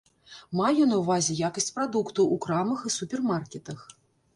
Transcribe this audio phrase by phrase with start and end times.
[0.61, 3.91] Маю на ўвазе якасць прадуктаў у крамах і супермаркетах.